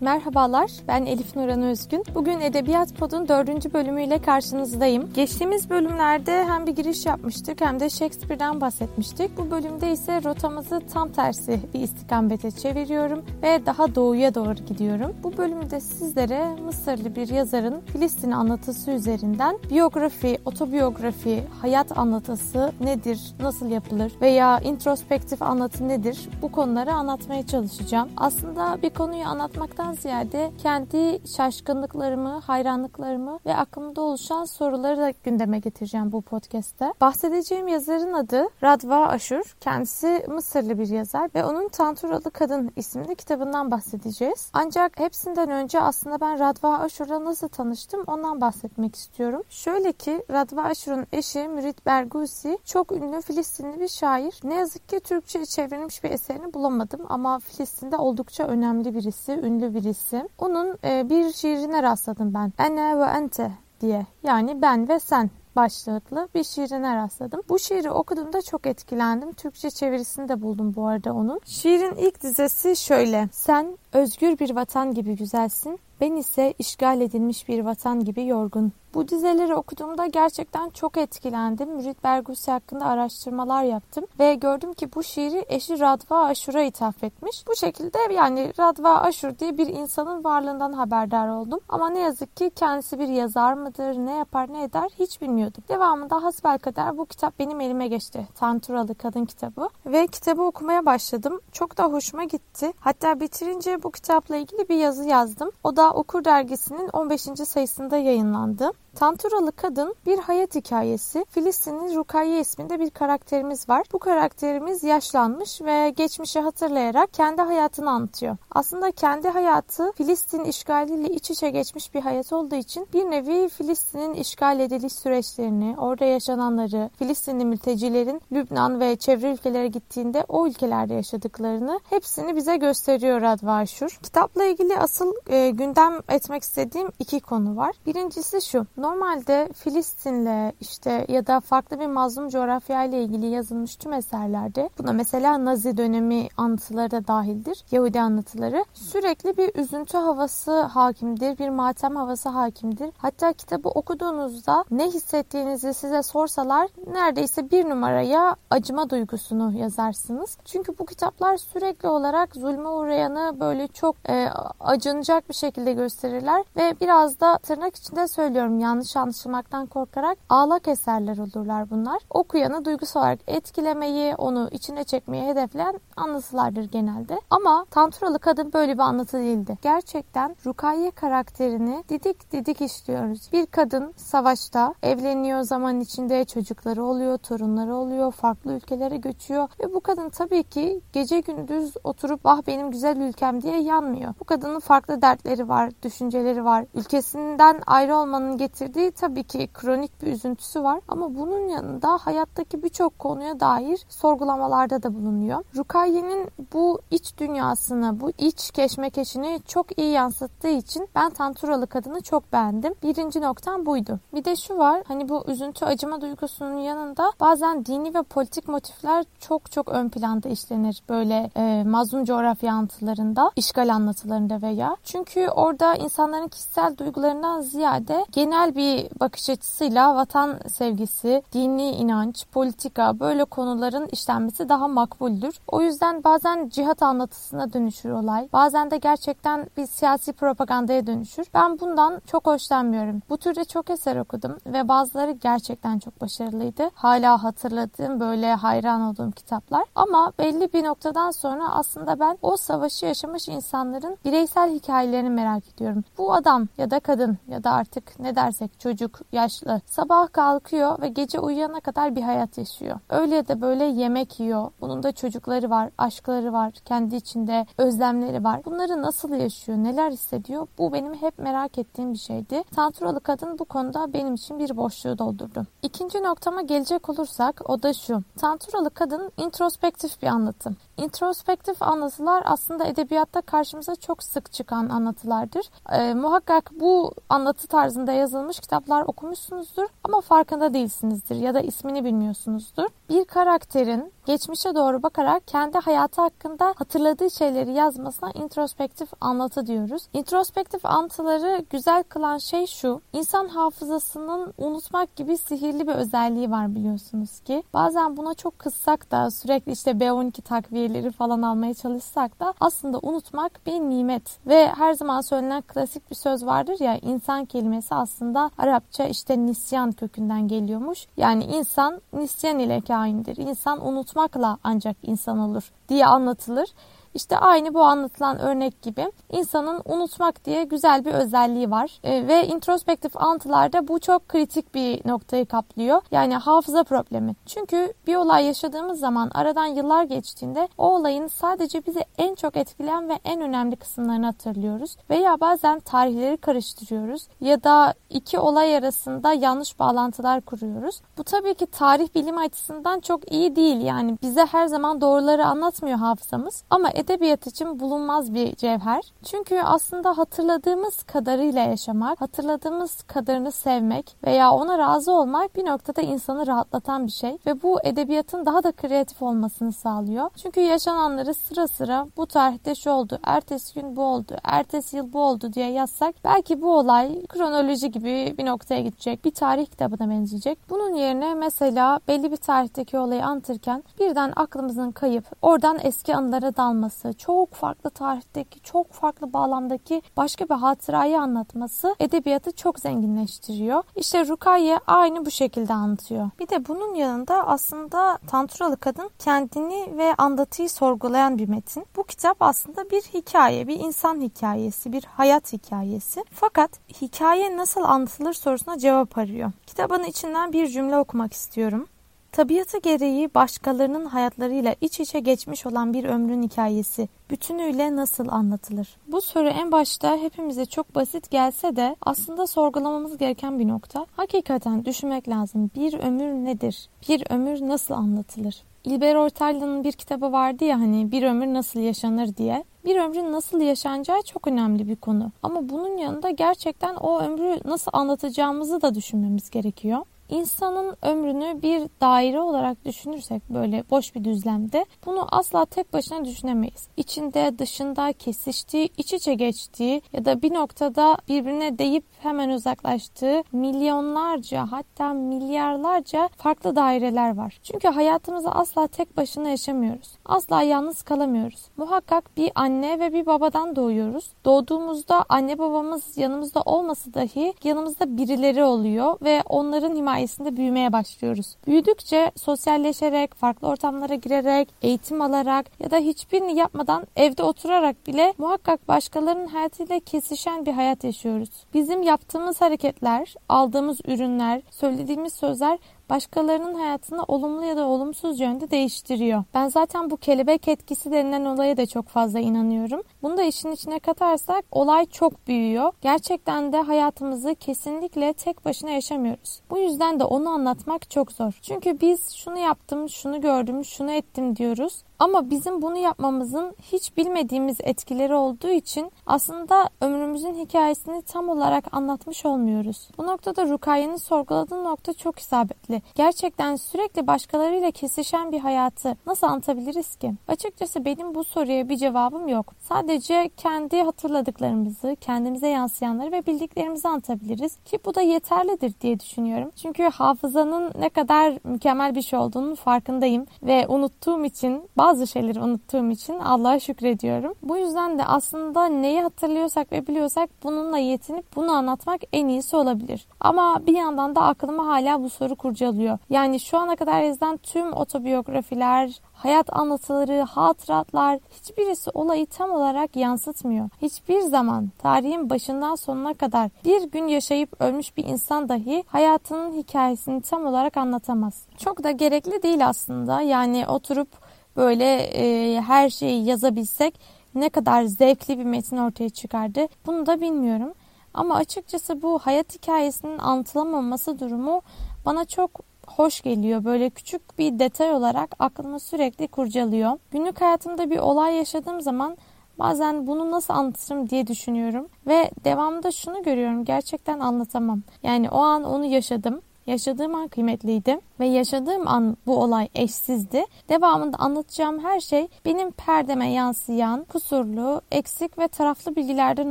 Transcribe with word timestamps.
Merhabalar, 0.00 0.70
ben 0.88 1.06
Elif 1.06 1.36
Nuran 1.36 1.62
Özgün. 1.62 2.04
Bugün 2.14 2.40
Edebiyat 2.40 2.94
Pod'un 2.94 3.28
dördüncü 3.28 3.72
bölümüyle 3.72 4.22
karşınızdayım. 4.22 5.12
Geçtiğimiz 5.14 5.70
bölümlerde 5.70 6.44
hem 6.44 6.66
bir 6.66 6.76
giriş 6.76 7.06
yapmıştık 7.06 7.60
hem 7.60 7.80
de 7.80 7.90
Shakespeare'den 7.90 8.60
bahsetmiştik. 8.60 9.38
Bu 9.38 9.50
bölümde 9.50 9.92
ise 9.92 10.22
rotamızı 10.24 10.80
tam 10.92 11.12
tersi 11.12 11.60
bir 11.74 11.80
istikamete 11.80 12.50
çeviriyorum 12.50 13.24
ve 13.42 13.66
daha 13.66 13.94
doğuya 13.94 14.34
doğru 14.34 14.54
gidiyorum. 14.54 15.16
Bu 15.22 15.36
bölümde 15.36 15.80
sizlere 15.80 16.56
Mısırlı 16.64 17.16
bir 17.16 17.28
yazarın 17.28 17.80
Filistin 17.80 18.30
anlatısı 18.30 18.90
üzerinden 18.90 19.58
biyografi, 19.70 20.38
otobiyografi, 20.44 21.44
hayat 21.60 21.98
anlatısı 21.98 22.72
nedir, 22.80 23.34
nasıl 23.40 23.70
yapılır 23.70 24.12
veya 24.20 24.58
introspektif 24.58 25.42
anlatı 25.42 25.88
nedir 25.88 26.28
bu 26.42 26.52
konuları 26.52 26.92
anlatmaya 26.92 27.46
çalışacağım. 27.46 28.08
Aslında 28.16 28.78
bir 28.82 28.90
konuyu 28.90 29.24
anlatmaktan 29.24 29.83
ziyade 29.92 30.52
kendi 30.62 31.28
şaşkınlıklarımı, 31.36 32.38
hayranlıklarımı 32.38 33.38
ve 33.46 33.56
aklımda 33.56 34.00
oluşan 34.00 34.44
soruları 34.44 34.96
da 34.96 35.12
gündeme 35.24 35.58
getireceğim 35.58 36.12
bu 36.12 36.22
podcast'te. 36.22 36.92
Bahsedeceğim 37.00 37.68
yazarın 37.68 38.12
adı 38.12 38.48
Radva 38.62 39.06
Aşur. 39.06 39.56
Kendisi 39.60 40.26
Mısırlı 40.28 40.78
bir 40.78 40.88
yazar 40.88 41.30
ve 41.34 41.44
onun 41.44 41.68
Tanturalı 41.68 42.30
Kadın 42.30 42.72
isimli 42.76 43.14
kitabından 43.14 43.70
bahsedeceğiz. 43.70 44.50
Ancak 44.52 45.00
hepsinden 45.00 45.50
önce 45.50 45.80
aslında 45.80 46.20
ben 46.20 46.38
Radva 46.38 46.78
Aşur'la 46.78 47.24
nasıl 47.24 47.48
tanıştım 47.48 48.04
ondan 48.06 48.40
bahsetmek 48.40 48.96
istiyorum. 48.96 49.42
Şöyle 49.48 49.92
ki 49.92 50.24
Radva 50.30 50.62
Aşur'un 50.62 51.06
eşi 51.12 51.48
Mürit 51.48 51.86
Bergusi 51.86 52.58
çok 52.64 52.92
ünlü 52.92 53.22
Filistinli 53.22 53.80
bir 53.80 53.88
şair. 53.88 54.40
Ne 54.44 54.54
yazık 54.54 54.88
ki 54.88 55.00
Türkçe 55.00 55.46
çevrilmiş 55.46 56.04
bir 56.04 56.10
eserini 56.10 56.54
bulamadım 56.54 57.00
ama 57.08 57.38
Filistin'de 57.38 57.96
oldukça 57.96 58.44
önemli 58.44 58.94
birisi, 58.94 59.32
ünlü 59.32 59.73
birisi. 59.74 60.28
Onun 60.38 60.78
e, 60.84 61.10
bir 61.10 61.32
şiirine 61.32 61.82
rastladım 61.82 62.34
ben. 62.34 62.52
Ene 62.58 62.98
ve 62.98 63.04
ente 63.04 63.50
diye. 63.80 64.06
Yani 64.22 64.62
ben 64.62 64.88
ve 64.88 65.00
sen 65.00 65.30
başlıklı 65.56 66.28
bir 66.34 66.44
şiirine 66.44 66.96
rastladım. 66.96 67.42
Bu 67.48 67.58
şiiri 67.58 67.90
okuduğumda 67.90 68.42
çok 68.42 68.66
etkilendim. 68.66 69.32
Türkçe 69.32 69.70
çevirisini 69.70 70.28
de 70.28 70.42
buldum 70.42 70.74
bu 70.76 70.86
arada 70.86 71.14
onun. 71.14 71.40
Şiirin 71.44 71.94
ilk 71.94 72.22
dizesi 72.22 72.76
şöyle. 72.76 73.28
Sen 73.32 73.78
özgür 73.92 74.38
bir 74.38 74.56
vatan 74.56 74.94
gibi 74.94 75.16
güzelsin. 75.16 75.78
Ben 76.00 76.16
ise 76.16 76.54
işgal 76.58 77.00
edilmiş 77.00 77.48
bir 77.48 77.64
vatan 77.64 78.04
gibi 78.04 78.26
yorgun. 78.26 78.72
Bu 78.94 79.08
dizeleri 79.08 79.54
okuduğumda 79.54 80.06
gerçekten 80.06 80.70
çok 80.70 80.96
etkilendim. 80.96 81.76
Mürit 81.76 82.04
Bergusi 82.04 82.50
hakkında 82.50 82.86
araştırmalar 82.86 83.62
yaptım 83.62 84.06
ve 84.18 84.34
gördüm 84.34 84.74
ki 84.74 84.88
bu 84.94 85.02
şiiri 85.02 85.44
eşi 85.48 85.80
Radva 85.80 86.24
Aşur'a 86.24 86.62
ithaf 86.62 87.04
etmiş. 87.04 87.44
Bu 87.48 87.56
şekilde 87.56 87.98
yani 88.12 88.52
Radva 88.58 89.00
Aşur 89.00 89.38
diye 89.38 89.58
bir 89.58 89.66
insanın 89.66 90.24
varlığından 90.24 90.72
haberdar 90.72 91.28
oldum. 91.28 91.60
Ama 91.68 91.90
ne 91.90 91.98
yazık 91.98 92.36
ki 92.36 92.50
kendisi 92.56 92.98
bir 92.98 93.08
yazar 93.08 93.54
mıdır, 93.54 94.06
ne 94.06 94.14
yapar 94.14 94.52
ne 94.52 94.62
eder 94.62 94.90
hiç 94.98 95.20
bilmiyordum. 95.20 95.64
Devamında 95.68 96.22
hasbelkader 96.22 96.98
bu 96.98 97.06
kitap 97.06 97.38
benim 97.38 97.60
elime 97.60 97.88
geçti. 97.88 98.28
Tanturalı 98.34 98.94
Kadın 98.94 99.24
kitabı. 99.24 99.68
Ve 99.86 100.06
kitabı 100.06 100.42
okumaya 100.42 100.86
başladım. 100.86 101.40
Çok 101.52 101.78
da 101.78 101.84
hoşuma 101.84 102.24
gitti. 102.24 102.72
Hatta 102.80 103.20
bitirince 103.20 103.82
bu 103.82 103.90
kitapla 103.90 104.36
ilgili 104.36 104.68
bir 104.68 104.76
yazı 104.76 105.04
yazdım. 105.04 105.50
O 105.64 105.76
da 105.76 105.92
Okur 105.92 106.24
dergisinin 106.24 106.88
15. 106.92 107.22
sayısında 107.22 107.96
yayınlandı. 107.96 108.72
Tanturalı 108.94 109.52
Kadın 109.52 109.94
bir 110.06 110.18
hayat 110.18 110.54
hikayesi. 110.54 111.26
Filistin'in 111.30 111.96
Rukayye 111.96 112.40
isminde 112.40 112.80
bir 112.80 112.90
karakterimiz 112.90 113.68
var. 113.68 113.86
Bu 113.92 113.98
karakterimiz 113.98 114.84
yaşlanmış 114.84 115.62
ve 115.62 115.90
geçmişi 115.90 116.40
hatırlayarak 116.40 117.12
kendi 117.14 117.42
hayatını 117.42 117.90
anlatıyor. 117.90 118.36
Aslında 118.50 118.90
kendi 118.90 119.28
hayatı 119.28 119.92
Filistin 119.92 120.44
işgaliyle 120.44 121.08
iç 121.08 121.30
içe 121.30 121.50
geçmiş 121.50 121.94
bir 121.94 122.00
hayat 122.00 122.32
olduğu 122.32 122.54
için 122.54 122.88
bir 122.92 123.04
nevi 123.04 123.48
Filistin'in 123.48 124.14
işgal 124.14 124.60
ediliş 124.60 124.92
süreçlerini, 124.92 125.74
orada 125.78 126.04
yaşananları, 126.04 126.90
Filistinli 126.98 127.44
mültecilerin 127.44 128.20
Lübnan 128.32 128.80
ve 128.80 128.96
çevre 128.96 129.32
ülkelere 129.32 129.68
gittiğinde 129.68 130.24
o 130.28 130.46
ülkelerde 130.46 130.94
yaşadıklarını 130.94 131.80
hepsini 131.90 132.36
bize 132.36 132.56
gösteriyor 132.56 133.20
Radvaşur. 133.20 133.98
Kitapla 134.02 134.44
ilgili 134.44 134.78
asıl 134.78 135.12
e, 135.26 135.50
gündem 135.50 136.00
etmek 136.08 136.42
istediğim 136.42 136.88
iki 136.98 137.20
konu 137.20 137.56
var. 137.56 137.74
Birincisi 137.86 138.42
şu. 138.42 138.66
Normalde 138.84 139.48
Filistin'le 139.52 140.52
işte 140.60 141.06
ya 141.08 141.26
da 141.26 141.40
farklı 141.40 141.80
bir 141.80 141.86
mazlum 141.86 142.28
coğrafya 142.28 142.84
ile 142.84 143.02
ilgili 143.02 143.26
yazılmış 143.26 143.76
tüm 143.76 143.92
eserlerde 143.92 144.70
buna 144.78 144.92
mesela 144.92 145.44
Nazi 145.44 145.76
dönemi 145.76 146.28
anlatıları 146.36 146.90
da 146.90 147.06
dahildir. 147.06 147.64
Yahudi 147.70 148.00
anlatıları. 148.00 148.64
Sürekli 148.74 149.36
bir 149.36 149.54
üzüntü 149.54 149.98
havası 149.98 150.60
hakimdir. 150.60 151.38
Bir 151.38 151.48
matem 151.48 151.96
havası 151.96 152.28
hakimdir. 152.28 152.90
Hatta 152.98 153.32
kitabı 153.32 153.68
okuduğunuzda 153.68 154.64
ne 154.70 154.86
hissettiğinizi 154.86 155.74
size 155.74 156.02
sorsalar 156.02 156.68
neredeyse 156.92 157.50
bir 157.50 157.68
numaraya 157.68 158.36
acıma 158.50 158.90
duygusunu 158.90 159.52
yazarsınız. 159.58 160.38
Çünkü 160.44 160.78
bu 160.78 160.86
kitaplar 160.86 161.36
sürekli 161.36 161.88
olarak 161.88 162.34
zulme 162.34 162.68
uğrayanı 162.68 163.40
böyle 163.40 163.68
çok 163.68 163.96
e, 164.08 164.28
acınacak 164.60 165.28
bir 165.28 165.34
şekilde 165.34 165.72
gösterirler 165.72 166.44
ve 166.56 166.74
biraz 166.80 167.20
da 167.20 167.38
tırnak 167.38 167.76
içinde 167.76 168.08
söylüyorum 168.08 168.60
yanlış 168.74 168.96
anlaşılmaktan 168.96 169.66
korkarak 169.66 170.18
ağlak 170.28 170.68
eserler 170.68 171.18
olurlar 171.18 171.70
bunlar. 171.70 172.02
Okuyanı 172.10 172.64
duygusal 172.64 173.00
olarak 173.00 173.18
etkilemeyi, 173.26 174.14
onu 174.14 174.48
içine 174.52 174.84
çekmeyi 174.84 175.26
hedefleyen 175.26 175.80
anlatılardır 175.96 176.64
genelde. 176.64 177.20
Ama 177.30 177.66
Tanturalı 177.70 178.18
Kadın 178.18 178.52
böyle 178.52 178.74
bir 178.74 178.78
anlatı 178.78 179.18
değildi. 179.18 179.58
Gerçekten 179.62 180.36
Rukaye 180.46 180.90
karakterini 180.90 181.84
didik 181.88 182.32
didik 182.32 182.60
işliyoruz. 182.60 183.28
Bir 183.32 183.46
kadın 183.46 183.92
savaşta 183.96 184.74
evleniyor 184.82 185.40
zaman 185.40 185.80
içinde 185.80 186.24
çocukları 186.24 186.84
oluyor, 186.84 187.18
torunları 187.18 187.74
oluyor, 187.74 188.12
farklı 188.12 188.52
ülkelere 188.52 188.96
göçüyor 188.96 189.48
ve 189.60 189.74
bu 189.74 189.80
kadın 189.80 190.08
tabii 190.08 190.42
ki 190.42 190.80
gece 190.92 191.20
gündüz 191.20 191.74
oturup 191.84 192.20
ah 192.24 192.42
benim 192.46 192.70
güzel 192.70 192.96
ülkem 192.96 193.42
diye 193.42 193.60
yanmıyor. 193.60 194.14
Bu 194.20 194.24
kadının 194.24 194.60
farklı 194.60 195.02
dertleri 195.02 195.48
var, 195.48 195.70
düşünceleri 195.82 196.44
var. 196.44 196.64
Ülkesinden 196.74 197.60
ayrı 197.66 197.96
olmanın 197.96 198.38
getirdiği 198.38 198.63
tabii 198.96 199.24
ki 199.24 199.48
kronik 199.54 200.02
bir 200.02 200.06
üzüntüsü 200.06 200.62
var 200.62 200.80
ama 200.88 201.14
bunun 201.14 201.48
yanında 201.48 201.98
hayattaki 201.98 202.62
birçok 202.62 202.98
konuya 202.98 203.40
dair 203.40 203.86
sorgulamalarda 203.88 204.82
da 204.82 204.94
bulunuyor. 204.94 205.44
Rukaye'nin 205.56 206.28
bu 206.52 206.80
iç 206.90 207.18
dünyasını, 207.18 208.00
bu 208.00 208.10
iç 208.18 208.50
keşmekeşini 208.50 209.40
çok 209.46 209.78
iyi 209.78 209.92
yansıttığı 209.92 210.48
için 210.48 210.88
ben 210.94 211.10
Tanturalı 211.10 211.66
Kadını 211.66 212.00
çok 212.00 212.32
beğendim. 212.32 212.74
Birinci 212.82 213.20
noktam 213.20 213.66
buydu. 213.66 214.00
Bir 214.14 214.24
de 214.24 214.36
şu 214.36 214.58
var, 214.58 214.82
hani 214.88 215.08
bu 215.08 215.24
üzüntü 215.26 215.64
acıma 215.64 216.00
duygusunun 216.00 216.58
yanında 216.58 217.12
bazen 217.20 217.66
dini 217.66 217.94
ve 217.94 218.02
politik 218.02 218.48
motifler 218.48 219.04
çok 219.18 219.50
çok 219.52 219.68
ön 219.68 219.88
planda 219.88 220.28
işlenir 220.28 220.82
böyle 220.88 221.30
e, 221.36 221.64
mazlum 221.64 222.04
coğrafya 222.04 222.52
anlatılarında, 222.52 223.30
işgal 223.36 223.74
anlatılarında 223.74 224.42
veya. 224.42 224.76
Çünkü 224.84 225.28
orada 225.28 225.74
insanların 225.74 226.28
kişisel 226.28 226.76
duygularından 226.76 227.40
ziyade 227.40 228.04
genel 228.12 228.53
bir 228.54 228.88
bakış 229.00 229.30
açısıyla 229.30 229.94
vatan 229.94 230.38
sevgisi, 230.48 231.22
dini 231.32 231.70
inanç, 231.70 232.26
politika 232.32 233.00
böyle 233.00 233.24
konuların 233.24 233.88
işlenmesi 233.92 234.48
daha 234.48 234.68
makbuldür. 234.68 235.40
O 235.48 235.60
yüzden 235.60 236.04
bazen 236.04 236.48
cihat 236.48 236.82
anlatısına 236.82 237.52
dönüşür 237.52 237.90
olay. 237.90 238.28
Bazen 238.32 238.70
de 238.70 238.78
gerçekten 238.78 239.46
bir 239.56 239.66
siyasi 239.66 240.12
propagandaya 240.12 240.86
dönüşür. 240.86 241.26
Ben 241.34 241.60
bundan 241.60 242.02
çok 242.06 242.26
hoşlanmıyorum. 242.26 243.02
Bu 243.08 243.16
türde 243.16 243.44
çok 243.44 243.70
eser 243.70 243.96
okudum 243.96 244.36
ve 244.46 244.68
bazıları 244.68 245.10
gerçekten 245.10 245.78
çok 245.78 246.00
başarılıydı. 246.00 246.70
Hala 246.74 247.22
hatırladığım 247.22 248.00
böyle 248.00 248.34
hayran 248.34 248.80
olduğum 248.80 249.10
kitaplar. 249.10 249.64
Ama 249.74 250.12
belli 250.18 250.52
bir 250.52 250.64
noktadan 250.64 251.10
sonra 251.10 251.48
aslında 251.52 252.00
ben 252.00 252.18
o 252.22 252.36
savaşı 252.36 252.86
yaşamış 252.86 253.28
insanların 253.28 253.98
bireysel 254.04 254.50
hikayelerini 254.50 255.10
merak 255.10 255.48
ediyorum. 255.54 255.84
Bu 255.98 256.14
adam 256.14 256.48
ya 256.58 256.70
da 256.70 256.80
kadın 256.80 257.18
ya 257.28 257.44
da 257.44 257.50
artık 257.50 257.98
ne 257.98 258.16
dersek 258.16 258.43
çocuk, 258.58 259.00
yaşlı 259.12 259.60
sabah 259.66 260.12
kalkıyor 260.12 260.82
ve 260.82 260.88
gece 260.88 261.20
uyuyana 261.20 261.60
kadar 261.60 261.96
bir 261.96 262.02
hayat 262.02 262.38
yaşıyor. 262.38 262.80
Öyle 262.90 263.28
de 263.28 263.40
böyle 263.40 263.64
yemek 263.64 264.20
yiyor. 264.20 264.50
Bunun 264.60 264.82
da 264.82 264.92
çocukları 264.92 265.50
var, 265.50 265.70
aşkları 265.78 266.32
var, 266.32 266.52
kendi 266.64 266.96
içinde 266.96 267.46
özlemleri 267.58 268.24
var. 268.24 268.44
Bunları 268.44 268.82
nasıl 268.82 269.12
yaşıyor, 269.12 269.58
neler 269.58 269.90
hissediyor? 269.90 270.46
Bu 270.58 270.72
benim 270.72 270.94
hep 270.94 271.18
merak 271.18 271.58
ettiğim 271.58 271.92
bir 271.92 271.98
şeydi. 271.98 272.42
Tanturalı 272.56 273.00
kadın 273.00 273.38
bu 273.38 273.44
konuda 273.44 273.92
benim 273.92 274.14
için 274.14 274.38
bir 274.38 274.56
boşluğu 274.56 274.98
doldurdu. 274.98 275.46
İkinci 275.62 276.02
noktama 276.02 276.42
gelecek 276.42 276.88
olursak 276.88 277.50
o 277.50 277.62
da 277.62 277.72
şu. 277.72 278.02
Tanturalı 278.16 278.70
kadın 278.70 279.12
introspektif 279.16 280.02
bir 280.02 280.06
anlatım. 280.06 280.56
İntrospektif 280.76 281.62
anlatılar 281.62 282.22
aslında 282.26 282.64
edebiyatta 282.64 283.20
karşımıza 283.20 283.76
çok 283.76 284.02
sık 284.02 284.32
çıkan 284.32 284.68
anlatılardır. 284.68 285.46
E, 285.72 285.94
muhakkak 285.94 286.50
bu 286.60 286.92
anlatı 287.08 287.46
tarzında 287.46 287.92
yazılmış 287.92 288.23
kitaplar 288.32 288.82
okumuşsunuzdur 288.82 289.66
ama 289.84 290.00
farkında 290.00 290.54
değilsinizdir 290.54 291.16
ya 291.16 291.34
da 291.34 291.40
ismini 291.40 291.84
bilmiyorsunuzdur. 291.84 292.66
Bir 292.88 293.04
karakterin 293.04 293.92
geçmişe 294.06 294.54
doğru 294.54 294.82
bakarak 294.82 295.28
kendi 295.28 295.58
hayatı 295.58 296.02
hakkında 296.02 296.54
hatırladığı 296.56 297.10
şeyleri 297.10 297.52
yazmasına 297.52 298.10
introspektif 298.10 298.88
anlatı 299.00 299.46
diyoruz. 299.46 299.82
İntrospektif 299.92 300.66
anlatıları 300.66 301.44
güzel 301.50 301.82
kılan 301.82 302.18
şey 302.18 302.46
şu. 302.46 302.80
İnsan 302.92 303.28
hafızasının 303.28 304.34
unutmak 304.38 304.96
gibi 304.96 305.18
sihirli 305.18 305.68
bir 305.68 305.72
özelliği 305.72 306.30
var 306.30 306.54
biliyorsunuz 306.54 307.20
ki. 307.20 307.42
Bazen 307.54 307.96
buna 307.96 308.14
çok 308.14 308.38
kızsak 308.38 308.90
da 308.90 309.10
sürekli 309.10 309.52
işte 309.52 309.70
B12 309.70 310.22
takviyeleri 310.22 310.90
falan 310.90 311.22
almaya 311.22 311.54
çalışsak 311.54 312.20
da 312.20 312.34
aslında 312.40 312.78
unutmak 312.82 313.46
bir 313.46 313.60
nimet. 313.60 314.18
Ve 314.26 314.48
her 314.48 314.72
zaman 314.74 315.00
söylenen 315.00 315.42
klasik 315.42 315.90
bir 315.90 315.96
söz 315.96 316.26
vardır 316.26 316.60
ya 316.60 316.78
insan 316.78 317.24
kelimesi 317.24 317.74
aslında 317.74 318.30
Arapça 318.38 318.84
işte 318.84 319.26
nisyan 319.26 319.72
kökünden 319.72 320.28
geliyormuş. 320.28 320.86
Yani 320.96 321.24
insan 321.24 321.80
nisyan 321.92 322.38
ile 322.38 322.60
kaindir. 322.60 323.16
İnsan 323.16 323.66
unutmakla 323.94 324.38
ancak 324.44 324.76
insan 324.82 325.18
olur 325.18 325.52
diye 325.68 325.86
anlatılır. 325.86 326.48
İşte 326.94 327.18
aynı 327.18 327.54
bu 327.54 327.62
anlatılan 327.62 328.18
örnek 328.18 328.62
gibi 328.62 328.92
insanın 329.12 329.62
unutmak 329.64 330.24
diye 330.24 330.44
güzel 330.44 330.84
bir 330.84 330.92
özelliği 330.92 331.50
var. 331.50 331.78
E, 331.84 332.08
ve 332.08 332.26
introspektif 332.26 332.96
antılarda 332.96 333.68
bu 333.68 333.80
çok 333.80 334.08
kritik 334.08 334.54
bir 334.54 334.88
noktayı 334.88 335.26
kaplıyor. 335.26 335.82
Yani 335.90 336.16
hafıza 336.16 336.64
problemi. 336.64 337.14
Çünkü 337.26 337.72
bir 337.86 337.96
olay 337.96 338.26
yaşadığımız 338.26 338.80
zaman 338.80 339.10
aradan 339.14 339.46
yıllar 339.46 339.84
geçtiğinde 339.84 340.48
o 340.58 340.74
olayın 340.74 341.06
sadece 341.06 341.66
bizi 341.66 341.84
en 341.98 342.14
çok 342.14 342.36
etkileyen 342.36 342.88
ve 342.88 342.98
en 343.04 343.20
önemli 343.20 343.56
kısımlarını 343.56 344.06
hatırlıyoruz. 344.06 344.76
Veya 344.90 345.20
bazen 345.20 345.60
tarihleri 345.60 346.16
karıştırıyoruz 346.16 347.08
ya 347.20 347.44
da 347.44 347.74
iki 347.90 348.18
olay 348.18 348.56
arasında 348.56 349.12
yanlış 349.12 349.58
bağlantılar 349.58 350.20
kuruyoruz. 350.20 350.80
Bu 350.98 351.04
tabii 351.04 351.34
ki 351.34 351.46
tarih 351.46 351.94
bilim 351.94 352.18
açısından 352.18 352.80
çok 352.80 353.12
iyi 353.12 353.36
değil. 353.36 353.60
Yani 353.60 353.98
bize 354.02 354.26
her 354.26 354.46
zaman 354.46 354.80
doğruları 354.80 355.26
anlatmıyor 355.26 355.78
hafızamız. 355.78 356.44
Ama 356.50 356.68
edebiyat 356.84 357.26
için 357.26 357.60
bulunmaz 357.60 358.14
bir 358.14 358.36
cevher. 358.36 358.92
Çünkü 359.04 359.40
aslında 359.40 359.98
hatırladığımız 359.98 360.82
kadarıyla 360.82 361.40
yaşamak, 361.40 362.00
hatırladığımız 362.00 362.82
kadarını 362.82 363.32
sevmek 363.32 363.96
veya 364.06 364.32
ona 364.32 364.58
razı 364.58 364.92
olmak 364.92 365.36
bir 365.36 365.46
noktada 365.46 365.80
insanı 365.82 366.26
rahatlatan 366.26 366.86
bir 366.86 366.92
şey 366.92 367.18
ve 367.26 367.42
bu 367.42 367.58
edebiyatın 367.64 368.26
daha 368.26 368.42
da 368.42 368.52
kreatif 368.52 369.02
olmasını 369.02 369.52
sağlıyor. 369.52 370.10
Çünkü 370.16 370.40
yaşananları 370.40 371.14
sıra 371.14 371.48
sıra 371.48 371.86
bu 371.96 372.06
tarihte 372.06 372.54
şu 372.54 372.70
oldu, 372.70 372.98
ertesi 373.02 373.54
gün 373.54 373.76
bu 373.76 373.82
oldu, 373.82 374.16
ertesi 374.24 374.76
yıl 374.76 374.92
bu 374.92 375.00
oldu 375.00 375.32
diye 375.32 375.50
yazsak 375.50 375.94
belki 376.04 376.42
bu 376.42 376.58
olay 376.58 377.06
kronoloji 377.06 377.70
gibi 377.70 378.14
bir 378.18 378.26
noktaya 378.26 378.60
gidecek, 378.60 379.04
bir 379.04 379.10
tarih 379.10 379.46
kitabına 379.46 379.90
benzeyecek. 379.90 380.38
Bunun 380.50 380.74
yerine 380.74 381.14
mesela 381.14 381.80
belli 381.88 382.12
bir 382.12 382.16
tarihteki 382.16 382.78
olayı 382.78 383.04
anlatırken 383.04 383.64
birden 383.80 384.12
aklımızın 384.16 384.70
kayıp 384.70 385.04
oradan 385.22 385.58
eski 385.62 385.96
anılara 385.96 386.36
dalması 386.36 386.73
anlatması, 386.74 386.98
çok 386.98 387.34
farklı 387.34 387.70
tarihteki, 387.70 388.40
çok 388.40 388.72
farklı 388.72 389.12
bağlamdaki 389.12 389.82
başka 389.96 390.24
bir 390.24 390.34
hatırayı 390.34 391.00
anlatması 391.00 391.74
edebiyatı 391.80 392.32
çok 392.32 392.60
zenginleştiriyor. 392.60 393.62
İşte 393.76 394.06
Rukiye 394.06 394.58
aynı 394.66 395.06
bu 395.06 395.10
şekilde 395.10 395.52
anlatıyor. 395.52 396.10
Bir 396.18 396.28
de 396.28 396.46
bunun 396.48 396.74
yanında 396.74 397.26
aslında 397.26 397.98
Tanturalı 398.06 398.56
Kadın 398.56 398.90
kendini 398.98 399.78
ve 399.78 399.94
anlatıyı 399.98 400.50
sorgulayan 400.50 401.18
bir 401.18 401.28
metin. 401.28 401.66
Bu 401.76 401.84
kitap 401.84 402.16
aslında 402.20 402.70
bir 402.70 402.82
hikaye, 402.82 403.46
bir 403.46 403.60
insan 403.60 404.00
hikayesi, 404.00 404.72
bir 404.72 404.84
hayat 404.84 405.32
hikayesi. 405.32 406.04
Fakat 406.12 406.50
hikaye 406.82 407.36
nasıl 407.36 407.62
anlatılır 407.62 408.12
sorusuna 408.12 408.58
cevap 408.58 408.98
arıyor. 408.98 409.32
Kitabın 409.46 409.84
içinden 409.84 410.32
bir 410.32 410.46
cümle 410.46 410.76
okumak 410.76 411.12
istiyorum. 411.12 411.66
Tabiatı 412.14 412.58
gereği 412.58 413.14
başkalarının 413.14 413.84
hayatlarıyla 413.84 414.54
iç 414.60 414.80
içe 414.80 415.00
geçmiş 415.00 415.46
olan 415.46 415.74
bir 415.74 415.84
ömrün 415.84 416.22
hikayesi 416.22 416.88
bütünüyle 417.10 417.76
nasıl 417.76 418.08
anlatılır? 418.08 418.76
Bu 418.86 419.00
soru 419.00 419.28
en 419.28 419.52
başta 419.52 419.96
hepimize 419.96 420.46
çok 420.46 420.74
basit 420.74 421.10
gelse 421.10 421.56
de 421.56 421.76
aslında 421.82 422.26
sorgulamamız 422.26 422.98
gereken 422.98 423.38
bir 423.38 423.48
nokta. 423.48 423.86
Hakikaten 423.96 424.64
düşünmek 424.64 425.08
lazım. 425.08 425.50
Bir 425.54 425.78
ömür 425.78 426.24
nedir? 426.24 426.68
Bir 426.88 427.04
ömür 427.10 427.40
nasıl 427.40 427.74
anlatılır? 427.74 428.42
İlber 428.64 428.94
Ortaylı'nın 428.94 429.64
bir 429.64 429.72
kitabı 429.72 430.12
vardı 430.12 430.44
ya 430.44 430.60
hani 430.60 430.92
bir 430.92 431.02
ömür 431.02 431.26
nasıl 431.26 431.60
yaşanır 431.60 432.16
diye. 432.16 432.44
Bir 432.64 432.76
ömrün 432.76 433.12
nasıl 433.12 433.40
yaşanacağı 433.40 434.02
çok 434.02 434.26
önemli 434.26 434.68
bir 434.68 434.76
konu. 434.76 435.12
Ama 435.22 435.48
bunun 435.48 435.76
yanında 435.76 436.10
gerçekten 436.10 436.74
o 436.74 437.00
ömrü 437.00 437.40
nasıl 437.44 437.70
anlatacağımızı 437.74 438.62
da 438.62 438.74
düşünmemiz 438.74 439.30
gerekiyor. 439.30 439.82
İnsanın 440.08 440.76
ömrünü 440.82 441.42
bir 441.42 441.68
daire 441.80 442.20
olarak 442.20 442.64
düşünürsek 442.64 443.30
böyle 443.30 443.64
boş 443.70 443.94
bir 443.94 444.04
düzlemde 444.04 444.66
bunu 444.86 445.06
asla 445.10 445.44
tek 445.44 445.72
başına 445.72 446.04
düşünemeyiz. 446.04 446.68
İçinde 446.76 447.38
dışında 447.38 447.92
kesiştiği, 447.92 448.70
iç 448.76 448.92
içe 448.92 449.14
geçtiği 449.14 449.82
ya 449.92 450.04
da 450.04 450.22
bir 450.22 450.34
noktada 450.34 450.96
birbirine 451.08 451.58
deyip 451.58 451.84
hemen 452.02 452.28
uzaklaştığı 452.28 453.22
milyonlarca 453.32 454.46
hatta 454.50 454.92
milyarlarca 454.92 456.08
farklı 456.16 456.56
daireler 456.56 457.16
var. 457.16 457.38
Çünkü 457.42 457.68
hayatımızı 457.68 458.30
asla 458.30 458.66
tek 458.66 458.96
başına 458.96 459.28
yaşamıyoruz. 459.28 459.88
Asla 460.04 460.42
yalnız 460.42 460.82
kalamıyoruz. 460.82 461.48
Muhakkak 461.56 462.16
bir 462.16 462.32
anne 462.34 462.80
ve 462.80 462.92
bir 462.92 463.06
babadan 463.06 463.56
doğuyoruz. 463.56 464.12
Doğduğumuzda 464.24 465.04
anne 465.08 465.38
babamız 465.38 465.98
yanımızda 465.98 466.42
olması 466.42 466.94
dahi 466.94 467.34
yanımızda 467.44 467.96
birileri 467.96 468.44
oluyor 468.44 468.96
ve 469.02 469.22
onların 469.28 469.76
himayesi 469.76 469.93
sayesinde 469.94 470.36
büyümeye 470.36 470.72
başlıyoruz. 470.72 471.36
Büyüdükçe 471.46 472.10
sosyalleşerek, 472.16 473.14
farklı 473.14 473.48
ortamlara 473.48 473.94
girerek, 473.94 474.48
eğitim 474.62 475.02
alarak 475.02 475.60
ya 475.60 475.70
da 475.70 475.76
hiçbirini 475.76 476.38
yapmadan 476.38 476.86
evde 476.96 477.22
oturarak 477.22 477.86
bile 477.86 478.14
muhakkak 478.18 478.68
başkalarının 478.68 479.26
hayatıyla 479.26 479.80
kesişen 479.80 480.46
bir 480.46 480.52
hayat 480.52 480.84
yaşıyoruz. 480.84 481.30
Bizim 481.54 481.82
yaptığımız 481.82 482.40
hareketler, 482.40 483.14
aldığımız 483.28 483.80
ürünler, 483.84 484.42
söylediğimiz 484.50 485.12
sözler 485.12 485.58
başkalarının 485.90 486.54
hayatını 486.54 487.02
olumlu 487.02 487.44
ya 487.44 487.56
da 487.56 487.66
olumsuz 487.66 488.20
yönde 488.20 488.50
değiştiriyor. 488.50 489.24
Ben 489.34 489.48
zaten 489.48 489.90
bu 489.90 489.96
kelebek 489.96 490.48
etkisi 490.48 490.92
denilen 490.92 491.24
olaya 491.24 491.56
da 491.56 491.66
çok 491.66 491.88
fazla 491.88 492.20
inanıyorum. 492.20 492.82
Bunu 493.02 493.16
da 493.16 493.22
işin 493.22 493.52
içine 493.52 493.78
katarsak 493.78 494.44
olay 494.50 494.86
çok 494.86 495.26
büyüyor. 495.26 495.72
Gerçekten 495.82 496.52
de 496.52 496.60
hayatımızı 496.60 497.34
kesinlikle 497.34 498.12
tek 498.12 498.44
başına 498.44 498.70
yaşamıyoruz. 498.70 499.40
Bu 499.50 499.58
yüzden 499.58 500.00
de 500.00 500.04
onu 500.04 500.28
anlatmak 500.28 500.90
çok 500.90 501.12
zor. 501.12 501.38
Çünkü 501.42 501.80
biz 501.80 502.10
şunu 502.10 502.38
yaptım, 502.38 502.88
şunu 502.88 503.20
gördüm, 503.20 503.64
şunu 503.64 503.92
ettim 503.92 504.36
diyoruz. 504.36 504.82
Ama 504.98 505.30
bizim 505.30 505.62
bunu 505.62 505.78
yapmamızın 505.78 506.54
hiç 506.72 506.96
bilmediğimiz 506.96 507.56
etkileri 507.60 508.14
olduğu 508.14 508.50
için 508.50 508.92
aslında 509.06 509.70
ömrümüzün 509.80 510.34
hikayesini 510.34 511.02
tam 511.02 511.28
olarak 511.28 511.64
anlatmış 511.72 512.26
olmuyoruz. 512.26 512.88
Bu 512.98 513.06
noktada 513.06 513.48
Rukiye'nin 513.48 513.96
sorguladığı 513.96 514.64
nokta 514.64 514.92
çok 514.92 515.18
isabetli. 515.18 515.82
Gerçekten 515.94 516.56
sürekli 516.56 517.06
başkalarıyla 517.06 517.70
kesişen 517.70 518.32
bir 518.32 518.40
hayatı 518.40 518.96
nasıl 519.06 519.26
anlatabiliriz 519.26 519.96
ki? 519.96 520.12
Açıkçası 520.28 520.84
benim 520.84 521.14
bu 521.14 521.24
soruya 521.24 521.68
bir 521.68 521.76
cevabım 521.76 522.28
yok. 522.28 522.52
Sadece 522.60 523.30
kendi 523.36 523.82
hatırladıklarımızı, 523.82 524.96
kendimize 525.00 525.48
yansıyanları 525.48 526.12
ve 526.12 526.26
bildiklerimizi 526.26 526.88
anlatabiliriz 526.88 527.56
ki 527.64 527.78
bu 527.84 527.94
da 527.94 528.00
yeterlidir 528.00 528.72
diye 528.80 529.00
düşünüyorum. 529.00 529.50
Çünkü 529.62 529.82
hafızanın 529.82 530.72
ne 530.78 530.88
kadar 530.88 531.38
mükemmel 531.44 531.94
bir 531.94 532.02
şey 532.02 532.18
olduğunu 532.18 532.56
farkındayım 532.56 533.26
ve 533.42 533.66
unuttuğum 533.68 534.24
için 534.24 534.62
bazı 534.84 535.06
şeyleri 535.06 535.40
unuttuğum 535.40 535.90
için 535.90 536.18
Allah'a 536.18 536.60
şükrediyorum. 536.60 537.34
Bu 537.42 537.56
yüzden 537.56 537.98
de 537.98 538.04
aslında 538.04 538.66
neyi 538.66 539.02
hatırlıyorsak 539.02 539.72
ve 539.72 539.86
biliyorsak 539.86 540.30
bununla 540.42 540.78
yetinip 540.78 541.36
bunu 541.36 541.52
anlatmak 541.52 542.00
en 542.12 542.28
iyisi 542.28 542.56
olabilir. 542.56 543.06
Ama 543.20 543.66
bir 543.66 543.76
yandan 543.76 544.14
da 544.14 544.22
aklıma 544.22 544.66
hala 544.66 545.02
bu 545.02 545.10
soru 545.10 545.36
kurcalıyor. 545.36 545.98
Yani 546.10 546.40
şu 546.40 546.58
ana 546.58 546.76
kadar 546.76 547.02
yazılan 547.02 547.36
tüm 547.36 547.72
otobiyografiler, 547.72 549.00
hayat 549.12 549.56
anlatıları, 549.56 550.20
hatıratlar 550.22 551.18
hiçbirisi 551.30 551.90
olayı 551.94 552.26
tam 552.26 552.50
olarak 552.50 552.96
yansıtmıyor. 552.96 553.68
Hiçbir 553.82 554.20
zaman 554.20 554.70
tarihin 554.78 555.30
başından 555.30 555.74
sonuna 555.74 556.14
kadar 556.14 556.50
bir 556.64 556.82
gün 556.90 557.08
yaşayıp 557.08 557.60
ölmüş 557.60 557.96
bir 557.96 558.04
insan 558.04 558.48
dahi 558.48 558.84
hayatının 558.86 559.52
hikayesini 559.52 560.22
tam 560.22 560.46
olarak 560.46 560.76
anlatamaz. 560.76 561.42
Çok 561.58 561.84
da 561.84 561.90
gerekli 561.90 562.42
değil 562.42 562.68
aslında. 562.68 563.20
Yani 563.20 563.66
oturup 563.68 564.23
böyle 564.56 564.96
e, 564.96 565.60
her 565.60 565.90
şeyi 565.90 566.24
yazabilsek 566.24 567.00
ne 567.34 567.48
kadar 567.48 567.84
zevkli 567.84 568.38
bir 568.38 568.44
metin 568.44 568.76
ortaya 568.76 569.08
çıkardı 569.08 569.66
bunu 569.86 570.06
da 570.06 570.20
bilmiyorum. 570.20 570.72
Ama 571.14 571.34
açıkçası 571.34 572.02
bu 572.02 572.18
hayat 572.18 572.54
hikayesinin 572.54 573.18
anlatılamaması 573.18 574.18
durumu 574.18 574.62
bana 575.04 575.24
çok 575.24 575.60
hoş 575.86 576.20
geliyor. 576.20 576.64
Böyle 576.64 576.90
küçük 576.90 577.38
bir 577.38 577.58
detay 577.58 577.92
olarak 577.92 578.36
aklımı 578.38 578.80
sürekli 578.80 579.28
kurcalıyor. 579.28 579.98
Günlük 580.10 580.40
hayatımda 580.40 580.90
bir 580.90 580.98
olay 580.98 581.36
yaşadığım 581.36 581.80
zaman 581.80 582.16
bazen 582.58 583.06
bunu 583.06 583.30
nasıl 583.30 583.54
anlatırım 583.54 584.10
diye 584.10 584.26
düşünüyorum. 584.26 584.88
Ve 585.06 585.30
devamında 585.44 585.90
şunu 585.90 586.22
görüyorum 586.22 586.64
gerçekten 586.64 587.18
anlatamam. 587.18 587.82
Yani 588.02 588.30
o 588.30 588.38
an 588.38 588.64
onu 588.64 588.84
yaşadım 588.84 589.40
Yaşadığım 589.66 590.14
an 590.14 590.28
kıymetliydi 590.28 591.00
ve 591.20 591.26
yaşadığım 591.26 591.88
an 591.88 592.16
bu 592.26 592.42
olay 592.42 592.68
eşsizdi. 592.74 593.44
Devamında 593.68 594.16
anlatacağım 594.16 594.84
her 594.84 595.00
şey 595.00 595.28
benim 595.44 595.70
perdeme 595.70 596.32
yansıyan 596.32 597.04
kusurlu, 597.04 597.80
eksik 597.90 598.38
ve 598.38 598.48
taraflı 598.48 598.96
bilgilerden 598.96 599.50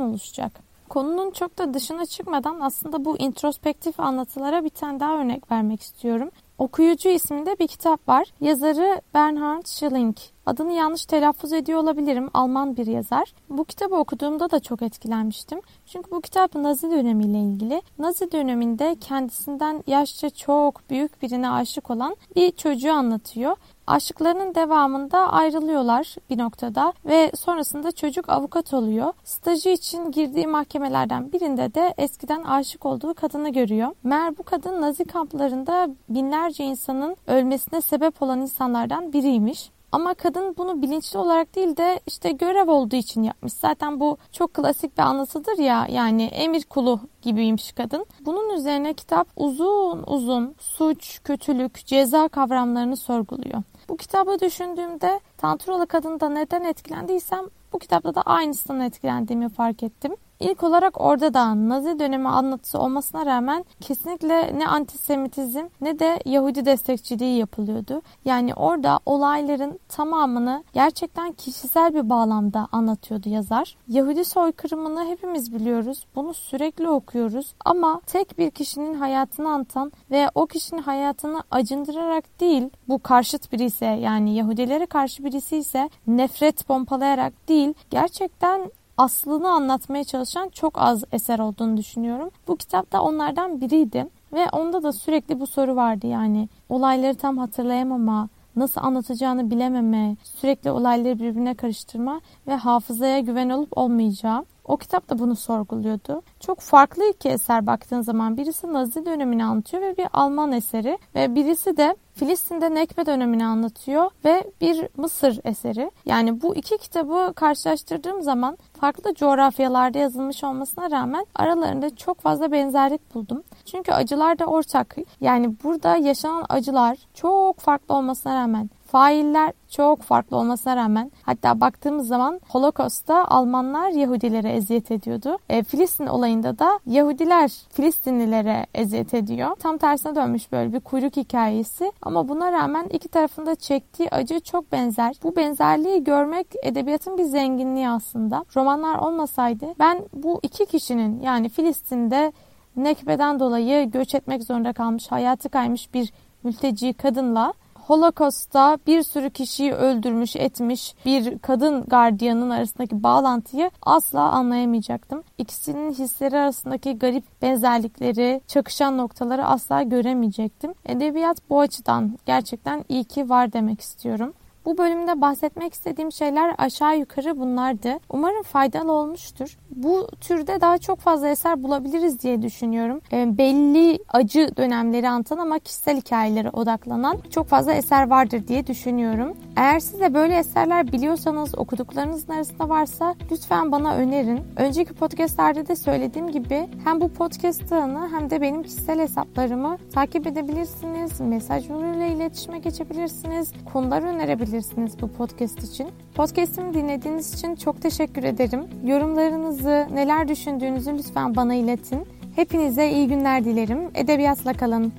oluşacak. 0.00 0.52
Konunun 0.88 1.30
çok 1.30 1.58
da 1.58 1.74
dışına 1.74 2.06
çıkmadan 2.06 2.60
aslında 2.60 3.04
bu 3.04 3.18
introspektif 3.18 4.00
anlatılara 4.00 4.64
bir 4.64 4.70
tane 4.70 5.00
daha 5.00 5.18
örnek 5.18 5.52
vermek 5.52 5.82
istiyorum. 5.82 6.30
Okuyucu 6.64 7.08
isminde 7.08 7.56
bir 7.58 7.66
kitap 7.66 8.08
var. 8.08 8.26
Yazarı 8.40 9.00
Bernhard 9.14 9.66
Schilling. 9.66 10.16
Adını 10.46 10.72
yanlış 10.72 11.06
telaffuz 11.06 11.52
ediyor 11.52 11.80
olabilirim. 11.80 12.30
Alman 12.34 12.76
bir 12.76 12.86
yazar. 12.86 13.34
Bu 13.50 13.64
kitabı 13.64 13.94
okuduğumda 13.96 14.50
da 14.50 14.60
çok 14.60 14.82
etkilenmiştim. 14.82 15.60
Çünkü 15.86 16.10
bu 16.10 16.20
kitap 16.20 16.54
Nazi 16.54 16.90
dönemiyle 16.90 17.38
ilgili. 17.38 17.82
Nazi 17.98 18.32
döneminde 18.32 18.96
kendisinden 19.00 19.84
yaşça 19.86 20.30
çok 20.30 20.90
büyük 20.90 21.22
birine 21.22 21.50
aşık 21.50 21.90
olan 21.90 22.16
bir 22.36 22.50
çocuğu 22.50 22.92
anlatıyor. 22.92 23.56
Aşıklarının 23.86 24.54
devamında 24.54 25.18
ayrılıyorlar 25.18 26.16
bir 26.30 26.38
noktada 26.38 26.92
ve 27.04 27.32
sonrasında 27.34 27.92
çocuk 27.92 28.28
avukat 28.28 28.74
oluyor. 28.74 29.12
Stajı 29.24 29.68
için 29.68 30.10
girdiği 30.10 30.46
mahkemelerden 30.46 31.32
birinde 31.32 31.74
de 31.74 31.94
eskiden 31.98 32.42
aşık 32.42 32.86
olduğu 32.86 33.14
kadını 33.14 33.48
görüyor. 33.48 33.88
Mer 34.02 34.38
bu 34.38 34.42
kadın 34.42 34.80
Nazi 34.80 35.04
kamplarında 35.04 35.88
binlerce 36.08 36.64
insanın 36.64 37.16
ölmesine 37.26 37.80
sebep 37.80 38.22
olan 38.22 38.40
insanlardan 38.40 39.12
biriymiş. 39.12 39.70
Ama 39.94 40.14
kadın 40.14 40.54
bunu 40.56 40.82
bilinçli 40.82 41.18
olarak 41.18 41.56
değil 41.56 41.76
de 41.76 42.00
işte 42.06 42.30
görev 42.30 42.70
olduğu 42.70 42.96
için 42.96 43.22
yapmış. 43.22 43.52
Zaten 43.52 44.00
bu 44.00 44.18
çok 44.32 44.54
klasik 44.54 44.98
bir 44.98 45.02
anlatıdır 45.02 45.58
ya 45.58 45.86
yani 45.90 46.24
emir 46.24 46.64
kulu 46.64 47.00
gibiymiş 47.22 47.72
kadın. 47.72 48.06
Bunun 48.20 48.50
üzerine 48.50 48.94
kitap 48.94 49.28
uzun 49.36 50.04
uzun 50.06 50.54
suç, 50.58 51.20
kötülük, 51.24 51.86
ceza 51.86 52.28
kavramlarını 52.28 52.96
sorguluyor. 52.96 53.62
Bu 53.88 53.96
kitabı 53.96 54.40
düşündüğümde 54.40 55.20
Tanturalı 55.38 55.86
kadında 55.86 56.28
neden 56.28 56.64
etkilendiysem 56.64 57.44
bu 57.72 57.78
kitapta 57.78 58.14
da 58.14 58.22
aynısından 58.22 58.80
etkilendiğimi 58.80 59.48
fark 59.48 59.82
ettim. 59.82 60.16
İlk 60.40 60.62
olarak 60.62 61.00
orada 61.00 61.34
da 61.34 61.68
Nazi 61.68 61.98
dönemi 61.98 62.28
anlatısı 62.28 62.78
olmasına 62.78 63.26
rağmen 63.26 63.64
kesinlikle 63.80 64.58
ne 64.58 64.68
antisemitizm 64.68 65.64
ne 65.80 65.98
de 65.98 66.18
Yahudi 66.24 66.64
destekçiliği 66.64 67.38
yapılıyordu. 67.38 68.02
Yani 68.24 68.54
orada 68.54 69.00
olayların 69.06 69.78
tamamını 69.88 70.64
gerçekten 70.72 71.32
kişisel 71.32 71.94
bir 71.94 72.10
bağlamda 72.10 72.68
anlatıyordu 72.72 73.28
yazar. 73.28 73.76
Yahudi 73.88 74.24
soykırımını 74.24 75.04
hepimiz 75.04 75.54
biliyoruz. 75.54 76.06
Bunu 76.14 76.34
sürekli 76.34 76.88
okuyoruz. 76.88 77.54
Ama 77.64 78.00
tek 78.06 78.38
bir 78.38 78.50
kişinin 78.50 78.94
hayatını 78.94 79.48
anlatan 79.48 79.92
ve 80.10 80.28
o 80.34 80.46
kişinin 80.46 80.82
hayatını 80.82 81.42
acındırarak 81.50 82.40
değil 82.40 82.70
bu 82.88 82.98
karşıt 82.98 83.52
biri 83.52 83.64
ise 83.64 83.86
yani 83.86 84.34
Yahudilere 84.34 84.86
karşı 84.86 85.24
birisi 85.24 85.56
ise 85.56 85.90
nefret 86.06 86.66
pompalayarak 86.66 87.48
değil 87.48 87.74
gerçekten 87.90 88.70
aslını 88.96 89.50
anlatmaya 89.50 90.04
çalışan 90.04 90.48
çok 90.48 90.78
az 90.78 91.04
eser 91.12 91.38
olduğunu 91.38 91.76
düşünüyorum. 91.76 92.30
Bu 92.48 92.56
kitap 92.56 92.92
da 92.92 93.02
onlardan 93.02 93.60
biriydi 93.60 94.06
ve 94.32 94.48
onda 94.52 94.82
da 94.82 94.92
sürekli 94.92 95.40
bu 95.40 95.46
soru 95.46 95.76
vardı 95.76 96.06
yani 96.06 96.48
olayları 96.68 97.14
tam 97.14 97.38
hatırlayamama, 97.38 98.28
nasıl 98.56 98.80
anlatacağını 98.80 99.50
bilememe, 99.50 100.16
sürekli 100.22 100.70
olayları 100.70 101.18
birbirine 101.18 101.54
karıştırma 101.54 102.20
ve 102.46 102.54
hafızaya 102.54 103.20
güven 103.20 103.50
olup 103.50 103.78
olmayacağı. 103.78 104.44
O 104.64 104.76
kitap 104.76 105.10
da 105.10 105.18
bunu 105.18 105.36
sorguluyordu. 105.36 106.22
Çok 106.40 106.60
farklı 106.60 107.04
iki 107.10 107.28
eser 107.28 107.66
baktığın 107.66 108.00
zaman 108.00 108.36
birisi 108.36 108.72
Nazi 108.72 109.06
dönemini 109.06 109.44
anlatıyor 109.44 109.82
ve 109.82 109.96
bir 109.96 110.06
Alman 110.12 110.52
eseri 110.52 110.98
ve 111.14 111.34
birisi 111.34 111.76
de 111.76 111.96
Filistin'de 112.14 112.74
Nekbe 112.74 113.06
dönemini 113.06 113.46
anlatıyor 113.46 114.10
ve 114.24 114.44
bir 114.60 114.88
Mısır 114.96 115.40
eseri. 115.44 115.90
Yani 116.06 116.42
bu 116.42 116.56
iki 116.56 116.78
kitabı 116.78 117.32
karşılaştırdığım 117.36 118.22
zaman 118.22 118.58
farklı 118.80 119.14
coğrafyalarda 119.14 119.98
yazılmış 119.98 120.44
olmasına 120.44 120.90
rağmen 120.90 121.26
aralarında 121.34 121.96
çok 121.96 122.20
fazla 122.20 122.52
benzerlik 122.52 123.14
buldum. 123.14 123.42
Çünkü 123.64 123.92
acılar 123.92 124.38
da 124.38 124.46
ortak. 124.46 124.96
Yani 125.20 125.54
burada 125.64 125.96
yaşanan 125.96 126.46
acılar 126.48 126.98
çok 127.14 127.58
farklı 127.58 127.94
olmasına 127.94 128.34
rağmen 128.34 128.70
failler 128.94 129.52
çok 129.68 130.02
farklı 130.02 130.36
olmasına 130.36 130.76
rağmen 130.76 131.12
hatta 131.22 131.60
baktığımız 131.60 132.08
zaman 132.08 132.40
Holocaust'ta 132.48 133.24
Almanlar 133.24 133.90
Yahudilere 133.90 134.52
eziyet 134.52 134.90
ediyordu. 134.90 135.38
E, 135.48 135.62
Filistin 135.62 136.06
olayında 136.06 136.58
da 136.58 136.80
Yahudiler 136.86 137.50
Filistinlilere 137.72 138.66
eziyet 138.74 139.14
ediyor. 139.14 139.56
Tam 139.56 139.78
tersine 139.78 140.14
dönmüş 140.14 140.52
böyle 140.52 140.72
bir 140.72 140.80
kuyruk 140.80 141.16
hikayesi 141.16 141.92
ama 142.02 142.28
buna 142.28 142.52
rağmen 142.52 142.86
iki 142.92 143.08
tarafında 143.08 143.54
çektiği 143.54 144.10
acı 144.10 144.40
çok 144.40 144.72
benzer. 144.72 145.16
Bu 145.22 145.36
benzerliği 145.36 146.04
görmek 146.04 146.46
edebiyatın 146.62 147.18
bir 147.18 147.24
zenginliği 147.24 147.88
aslında. 147.88 148.44
Romanlar 148.56 148.98
olmasaydı 148.98 149.66
ben 149.78 150.04
bu 150.12 150.40
iki 150.42 150.66
kişinin 150.66 151.20
yani 151.20 151.48
Filistin'de 151.48 152.32
Nekbe'den 152.76 153.40
dolayı 153.40 153.90
göç 153.90 154.14
etmek 154.14 154.44
zorunda 154.44 154.72
kalmış, 154.72 155.12
hayatı 155.12 155.48
kaymış 155.48 155.94
bir 155.94 156.12
mülteci 156.44 156.92
kadınla 156.92 157.54
Holocaust'ta 157.86 158.78
bir 158.86 159.02
sürü 159.02 159.30
kişiyi 159.30 159.72
öldürmüş 159.72 160.36
etmiş 160.36 160.94
bir 161.04 161.38
kadın 161.38 161.84
gardiyanın 161.84 162.50
arasındaki 162.50 163.02
bağlantıyı 163.02 163.70
asla 163.82 164.20
anlayamayacaktım. 164.20 165.22
İkisinin 165.38 165.92
hisleri 165.92 166.38
arasındaki 166.38 166.98
garip 166.98 167.24
benzerlikleri, 167.42 168.40
çakışan 168.46 168.98
noktaları 168.98 169.46
asla 169.46 169.82
göremeyecektim. 169.82 170.74
Edebiyat 170.86 171.50
bu 171.50 171.60
açıdan 171.60 172.18
gerçekten 172.26 172.84
iyi 172.88 173.04
ki 173.04 173.28
var 173.28 173.52
demek 173.52 173.80
istiyorum. 173.80 174.34
Bu 174.64 174.78
bölümde 174.78 175.20
bahsetmek 175.20 175.74
istediğim 175.74 176.12
şeyler 176.12 176.54
aşağı 176.58 176.98
yukarı 176.98 177.38
bunlardı. 177.38 177.98
Umarım 178.08 178.42
faydalı 178.42 178.92
olmuştur. 178.92 179.58
Bu 179.70 180.08
türde 180.20 180.60
daha 180.60 180.78
çok 180.78 180.98
fazla 180.98 181.28
eser 181.28 181.62
bulabiliriz 181.62 182.20
diye 182.20 182.42
düşünüyorum. 182.42 183.00
E, 183.12 183.38
belli 183.38 183.98
acı 184.08 184.56
dönemleri 184.56 185.08
anlatan 185.08 185.38
ama 185.38 185.58
kişisel 185.58 185.96
hikayelere 185.96 186.50
odaklanan 186.50 187.18
çok 187.30 187.46
fazla 187.46 187.72
eser 187.72 188.10
vardır 188.10 188.48
diye 188.48 188.66
düşünüyorum. 188.66 189.36
Eğer 189.56 189.80
siz 189.80 190.00
de 190.00 190.14
böyle 190.14 190.38
eserler 190.38 190.92
biliyorsanız, 190.92 191.58
okuduklarınızın 191.58 192.32
arasında 192.32 192.68
varsa 192.68 193.14
lütfen 193.30 193.72
bana 193.72 193.94
önerin. 193.94 194.40
Önceki 194.56 194.94
podcastlerde 194.94 195.66
de 195.66 195.76
söylediğim 195.76 196.30
gibi 196.30 196.68
hem 196.84 197.00
bu 197.00 197.08
podcast 197.08 197.72
ağını 197.72 198.08
hem 198.12 198.30
de 198.30 198.40
benim 198.40 198.62
kişisel 198.62 198.98
hesaplarımı 198.98 199.78
takip 199.94 200.26
edebilirsiniz. 200.26 201.20
Mesaj 201.20 201.70
yoluyla 201.70 202.06
iletişime 202.06 202.58
geçebilirsiniz. 202.58 203.52
Konular 203.72 204.02
önerebilirsiniz 204.02 204.53
yapabilirsiniz 204.54 205.02
bu 205.02 205.08
podcast 205.08 205.64
için. 205.64 205.88
Podcast'imi 206.14 206.74
dinlediğiniz 206.74 207.34
için 207.34 207.56
çok 207.56 207.82
teşekkür 207.82 208.24
ederim. 208.24 208.64
Yorumlarınızı, 208.84 209.86
neler 209.92 210.28
düşündüğünüzü 210.28 210.98
lütfen 210.98 211.36
bana 211.36 211.54
iletin. 211.54 212.06
Hepinize 212.36 212.90
iyi 212.90 213.08
günler 213.08 213.44
dilerim. 213.44 213.90
Edebiyatla 213.94 214.52
kalın. 214.52 214.92